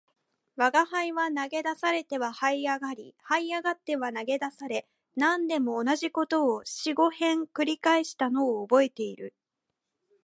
[0.57, 9.35] 吾輩は投げ出されては這い上り、這い上っては投げ出され、何でも同じ事を四五遍繰り返したのを記憶している